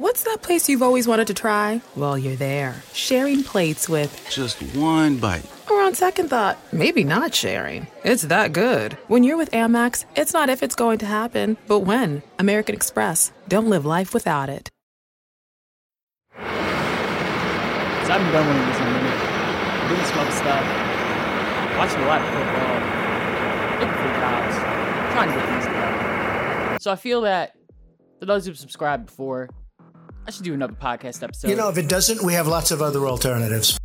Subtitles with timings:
[0.00, 1.82] What's that place you've always wanted to try?
[1.94, 5.44] Well, you're there, sharing plates with Just one bite.
[5.70, 7.86] Or on second thought, maybe not sharing.
[8.02, 8.94] It's that good.
[9.08, 12.22] When you're with Amex, it's not if it's going to happen, but when.
[12.38, 13.30] American Express.
[13.46, 14.70] Don't live life without it.
[16.32, 16.40] So
[18.08, 19.20] I've been done with this in a minute.
[19.90, 20.64] Doing some other stuff.
[21.76, 22.76] Watching a lot of football.
[23.80, 24.56] Looking for jobs.
[25.12, 26.78] Trying to get things together.
[26.80, 27.54] So I feel that
[28.18, 29.50] for those who've subscribed before,
[30.26, 31.48] I should do another podcast episode.
[31.48, 33.78] You know, if it doesn't, we have lots of other alternatives.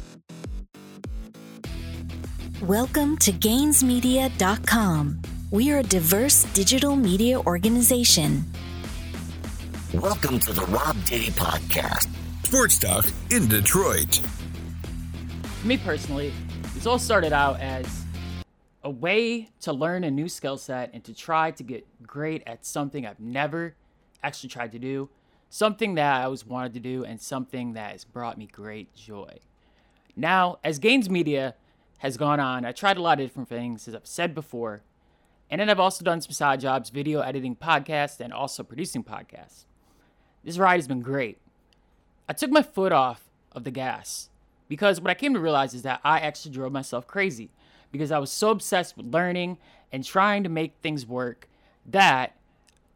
[2.61, 5.21] Welcome to GainsMedia.com.
[5.51, 8.43] We are a diverse digital media organization.
[9.93, 12.09] Welcome to the Rob Diddy Podcast.
[12.45, 14.21] Sports Talk in Detroit.
[15.63, 16.33] Me personally,
[16.73, 18.03] this all started out as
[18.83, 22.65] a way to learn a new skill set and to try to get great at
[22.65, 23.75] something I've never
[24.23, 25.09] actually tried to do,
[25.49, 29.39] something that I always wanted to do, and something that has brought me great joy.
[30.15, 31.55] Now, as Gains Media
[31.99, 34.83] has gone on, I tried a lot of different things, as I've said before,
[35.49, 39.65] and then I've also done some side jobs, video editing podcasts, and also producing podcasts.
[40.43, 41.37] This ride has been great.
[42.27, 44.29] I took my foot off of the gas
[44.67, 47.51] because what I came to realize is that I actually drove myself crazy
[47.91, 49.57] because I was so obsessed with learning
[49.91, 51.47] and trying to make things work
[51.85, 52.35] that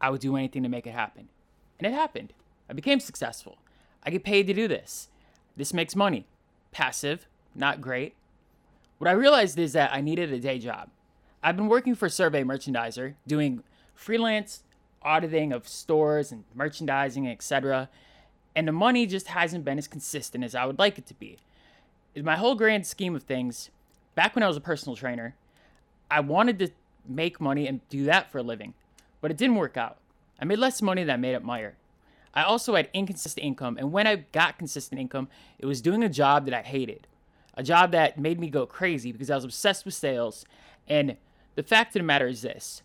[0.02, 1.30] I would do anything to make it happen.
[1.78, 2.34] And it happened.
[2.70, 3.58] I became successful.
[4.03, 5.09] I get paid to do this.
[5.58, 6.25] This makes money.
[6.72, 8.16] Passive, not great.
[8.98, 10.89] What I realized is that I needed a day job.
[11.42, 13.64] I've been working for Survey Merchandiser, doing
[13.95, 14.64] freelance
[15.02, 17.89] auditing of stores and merchandising, etc.
[18.56, 21.38] And the money just hasn't been as consistent as I would like it to be.
[22.16, 23.70] In my whole grand scheme of things,
[24.16, 25.36] back when I was a personal trainer,
[26.11, 26.70] I wanted to
[27.08, 28.73] make money and do that for a living,
[29.22, 29.98] but it didn't work out.
[30.42, 31.73] I made less money than I made at Meijer.
[32.34, 35.28] I also had inconsistent income, and when I got consistent income,
[35.58, 37.08] it was doing a job that I hated,
[37.56, 40.46] a job that made me go crazy because I was obsessed with sales.
[40.88, 41.18] And
[41.56, 42.82] the fact of the matter is this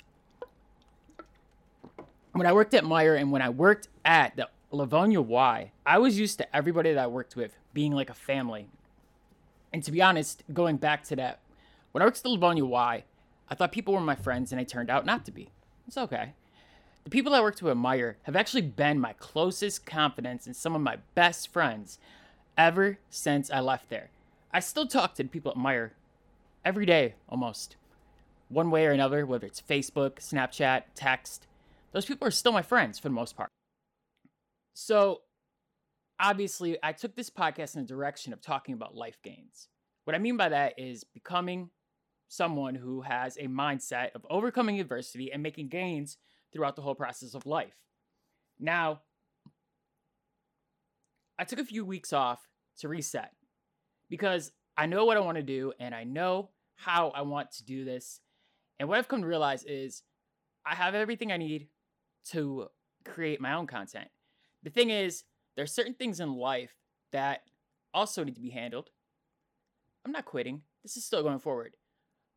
[2.32, 6.18] when I worked at Meijer and when I worked at the Livonia Y, I was
[6.18, 8.66] used to everybody that I worked with being like a family.
[9.72, 11.38] And to be honest, going back to that,
[11.92, 13.04] when I worked at the Livonia Y,
[13.48, 15.50] I thought people were my friends and they turned out not to be.
[15.86, 16.32] It's okay.
[17.04, 20.80] The people I with at Meijer have actually been my closest confidants and some of
[20.80, 21.98] my best friends
[22.56, 24.08] ever since I left there.
[24.52, 25.90] I still talk to the people at Meijer
[26.64, 27.76] every day almost,
[28.48, 31.46] one way or another, whether it's Facebook, Snapchat, text.
[31.92, 33.50] Those people are still my friends for the most part.
[34.72, 35.20] So,
[36.18, 39.68] obviously, I took this podcast in the direction of talking about life gains.
[40.04, 41.68] What I mean by that is becoming
[42.28, 46.16] someone who has a mindset of overcoming adversity and making gains
[46.54, 47.74] throughout the whole process of life.
[48.58, 49.00] Now,
[51.38, 52.48] I took a few weeks off
[52.78, 53.32] to reset
[54.08, 57.64] because I know what I want to do and I know how I want to
[57.64, 58.20] do this.
[58.78, 60.02] And what I've come to realize is
[60.64, 61.68] I have everything I need
[62.30, 62.68] to
[63.04, 64.08] create my own content.
[64.62, 65.24] The thing is,
[65.56, 66.74] there are certain things in life
[67.12, 67.42] that
[67.92, 68.90] also need to be handled.
[70.04, 70.62] I'm not quitting.
[70.82, 71.74] This is still going forward.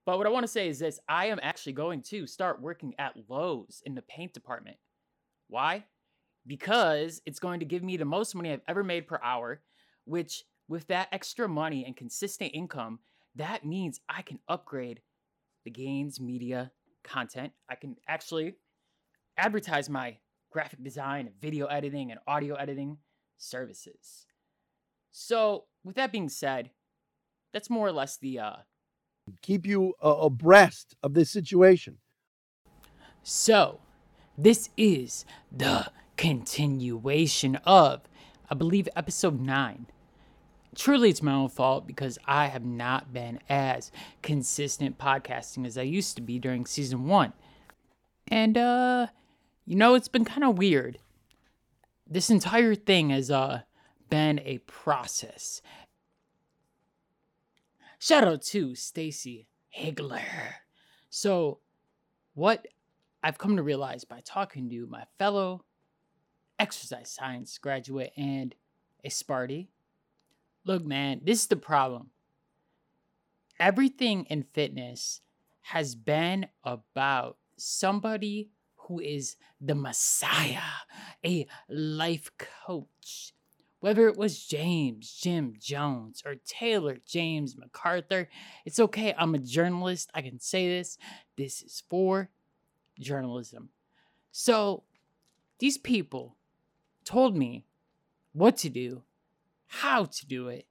[0.07, 2.95] But what I want to say is this I am actually going to start working
[2.97, 4.77] at Lowe's in the paint department.
[5.49, 5.83] Why?
[6.47, 9.61] Because it's going to give me the most money I've ever made per hour,
[10.05, 12.99] which, with that extra money and consistent income,
[13.35, 15.01] that means I can upgrade
[15.65, 16.71] the Gains Media
[17.03, 17.51] content.
[17.69, 18.55] I can actually
[19.37, 20.19] advertise my
[20.53, 22.97] graphic design, video editing, and audio editing
[23.37, 24.25] services.
[25.11, 26.71] So, with that being said,
[27.51, 28.55] that's more or less the uh,
[29.41, 31.97] keep you uh, abreast of this situation.
[33.23, 33.79] So,
[34.37, 38.01] this is the continuation of,
[38.49, 39.87] I believe, episode 9.
[40.75, 45.81] Truly, it's my own fault because I have not been as consistent podcasting as I
[45.81, 47.33] used to be during season 1.
[48.27, 49.07] And, uh,
[49.65, 50.99] you know, it's been kind of weird.
[52.05, 53.61] This entire thing has, uh,
[54.09, 55.61] been a process.
[57.99, 60.21] Shout out to Stacy Higler.
[61.09, 61.59] So,
[62.35, 62.67] what
[63.23, 65.65] I've come to realize by talking to my fellow
[66.59, 68.53] exercise science graduate and
[69.03, 69.69] a Sparty,
[70.63, 72.11] look, man, this is the problem.
[73.59, 75.21] Everything in fitness
[75.61, 80.61] has been about somebody who is the Messiah,
[81.25, 83.33] a life coach,
[83.79, 88.27] whether it was James Jim Jones or Taylor James MacArthur,
[88.65, 89.13] it's okay.
[89.17, 90.09] I'm a journalist.
[90.13, 90.97] I can say this.
[91.35, 92.29] This is for
[92.99, 93.69] journalism.
[94.31, 94.83] So
[95.59, 96.35] these people
[97.05, 97.65] told me
[98.33, 99.03] what to do,
[99.67, 100.65] how to do it,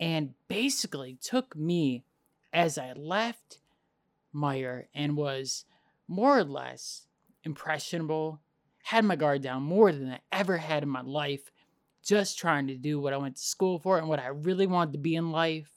[0.00, 2.04] and basically took me
[2.52, 3.58] as I left
[4.34, 5.64] Meijer and was
[6.08, 7.06] more or less
[7.44, 8.40] impressionable,
[8.84, 11.51] had my guard down more than I ever had in my life,
[12.02, 14.92] just trying to do what I went to school for and what I really wanted
[14.92, 15.70] to be in life.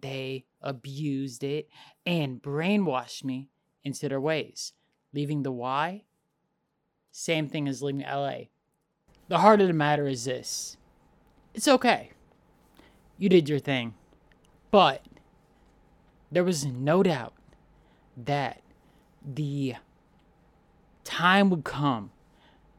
[0.00, 1.68] They abused it
[2.06, 3.48] and brainwashed me
[3.84, 4.72] into their ways,
[5.12, 6.04] leaving the Y.
[7.10, 8.44] Same thing as leaving LA.
[9.28, 10.76] The heart of the matter is this
[11.54, 12.10] it's okay.
[13.18, 13.94] You did your thing.
[14.70, 15.04] But
[16.30, 17.34] there was no doubt
[18.16, 18.62] that
[19.22, 19.74] the
[21.04, 22.10] time would come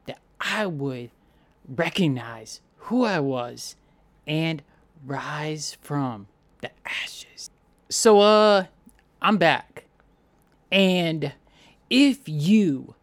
[0.06, 1.10] that I would
[1.68, 3.76] recognize who I was
[4.26, 4.62] and
[5.04, 6.26] rise from
[6.60, 7.50] the ashes.
[7.88, 8.66] So, uh,
[9.20, 9.84] I'm back.
[10.70, 11.32] And
[11.88, 12.94] if you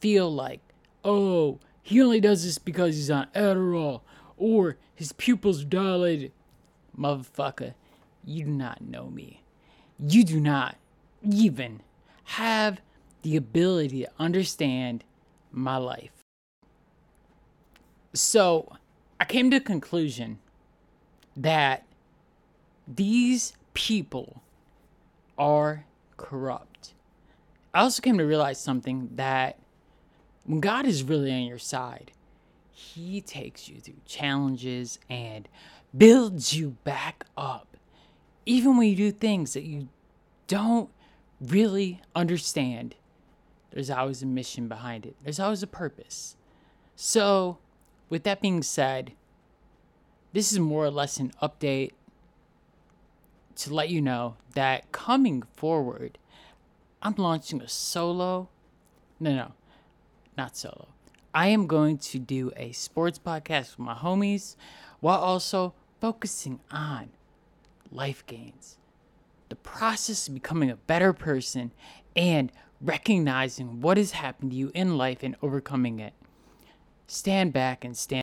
[0.00, 0.60] feel like,
[1.04, 4.02] oh, he only does this because he's on Adderall
[4.36, 6.32] or his pupils dilated,
[6.96, 7.74] motherfucker,
[8.24, 9.42] you do not know me.
[9.98, 10.76] You do not
[11.22, 11.82] even
[12.24, 12.80] have
[13.22, 15.04] the ability to understand
[15.50, 16.19] my life.
[18.12, 18.76] So
[19.18, 20.38] I came to a conclusion
[21.36, 21.84] that
[22.88, 24.42] these people
[25.38, 25.84] are
[26.16, 26.94] corrupt.
[27.72, 29.58] I also came to realize something that
[30.44, 32.10] when God is really on your side,
[32.72, 35.48] He takes you through challenges and
[35.96, 37.76] builds you back up.
[38.44, 39.88] Even when you do things that you
[40.48, 40.90] don't
[41.40, 42.96] really understand,
[43.70, 46.36] there's always a mission behind it, there's always a purpose.
[46.96, 47.58] So,
[48.10, 49.12] with that being said,
[50.32, 51.92] this is more or less an update
[53.56, 56.18] to let you know that coming forward,
[57.02, 58.48] I'm launching a solo.
[59.18, 59.52] No, no,
[60.36, 60.88] not solo.
[61.32, 64.56] I am going to do a sports podcast with my homies
[64.98, 67.10] while also focusing on
[67.92, 68.78] life gains,
[69.48, 71.72] the process of becoming a better person,
[72.16, 76.14] and recognizing what has happened to you in life and overcoming it.
[77.12, 78.22] Stand back and stand.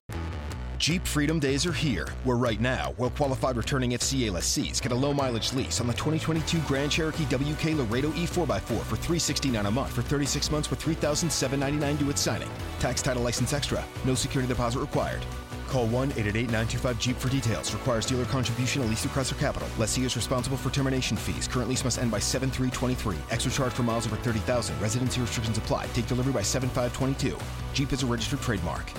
[0.77, 4.95] Jeep Freedom Days are here, where right now, well qualified returning FCA lessees get a
[4.95, 9.91] low mileage lease on the 2022 Grand Cherokee WK Laredo E4x4 for 369 a month
[9.91, 12.49] for 36 months with $3,799 due at signing.
[12.79, 13.83] Tax title license extra.
[14.05, 15.21] No security deposit required.
[15.67, 17.73] Call 1 888 925 Jeep for details.
[17.73, 19.67] Requires dealer contribution at least through Chrysler Capital.
[19.77, 21.47] Lessee is responsible for termination fees.
[21.47, 23.15] Current lease must end by 7323.
[23.29, 24.79] Extra charge for miles over 30,000.
[24.81, 25.85] Residency restrictions apply.
[25.87, 27.37] Take delivery by 7522.
[27.73, 28.91] Jeep is a registered trademark.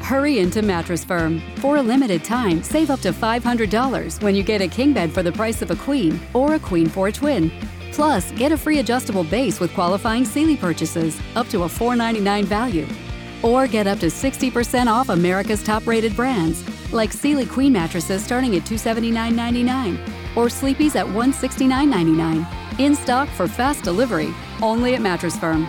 [0.00, 1.40] Hurry into Mattress Firm.
[1.58, 5.22] For a limited time, save up to $500 when you get a king bed for
[5.22, 7.52] the price of a queen or a queen for a twin.
[7.92, 12.88] Plus, get a free adjustable base with qualifying Sealy purchases up to a 499 value.
[13.42, 18.56] Or get up to 60% off America's top rated brands, like Sealy Queen mattresses starting
[18.56, 22.46] at $279.99 or Sleepy's at $169.99.
[22.78, 24.32] In stock for fast delivery,
[24.62, 25.66] only at Mattress Firm.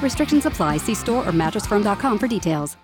[0.00, 0.78] Restrictions apply.
[0.78, 2.76] See store or mattressfirm.com for details.